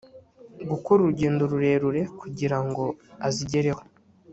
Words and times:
gukora 0.69 0.97
urugendo 1.01 1.41
rurerure 1.51 2.01
kugira 2.19 2.57
ngo 2.65 2.83
azigereho 3.27 3.81